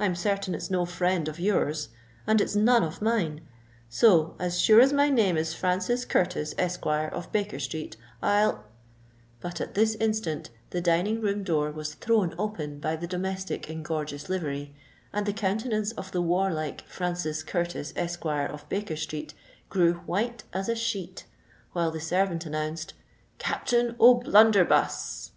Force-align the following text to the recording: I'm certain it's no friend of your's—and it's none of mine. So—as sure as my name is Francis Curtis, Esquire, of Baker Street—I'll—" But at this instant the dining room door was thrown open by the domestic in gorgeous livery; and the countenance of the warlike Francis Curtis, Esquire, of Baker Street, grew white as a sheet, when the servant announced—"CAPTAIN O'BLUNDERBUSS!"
I'm 0.00 0.14
certain 0.14 0.54
it's 0.54 0.70
no 0.70 0.86
friend 0.86 1.28
of 1.28 1.38
your's—and 1.38 2.40
it's 2.40 2.56
none 2.56 2.82
of 2.82 3.02
mine. 3.02 3.42
So—as 3.90 4.58
sure 4.58 4.80
as 4.80 4.94
my 4.94 5.10
name 5.10 5.36
is 5.36 5.52
Francis 5.52 6.06
Curtis, 6.06 6.54
Esquire, 6.56 7.08
of 7.08 7.30
Baker 7.32 7.58
Street—I'll—" 7.60 8.64
But 9.42 9.60
at 9.60 9.74
this 9.74 9.94
instant 9.96 10.48
the 10.70 10.80
dining 10.80 11.20
room 11.20 11.44
door 11.44 11.70
was 11.70 11.92
thrown 11.92 12.34
open 12.38 12.80
by 12.80 12.96
the 12.96 13.06
domestic 13.06 13.68
in 13.68 13.82
gorgeous 13.82 14.30
livery; 14.30 14.74
and 15.12 15.26
the 15.26 15.34
countenance 15.34 15.92
of 15.92 16.12
the 16.12 16.22
warlike 16.22 16.80
Francis 16.88 17.42
Curtis, 17.42 17.92
Esquire, 17.94 18.46
of 18.46 18.66
Baker 18.70 18.96
Street, 18.96 19.34
grew 19.68 19.92
white 20.06 20.44
as 20.54 20.70
a 20.70 20.74
sheet, 20.76 21.26
when 21.72 21.92
the 21.92 22.00
servant 22.00 22.46
announced—"CAPTAIN 22.46 23.96
O'BLUNDERBUSS!" 24.00 25.32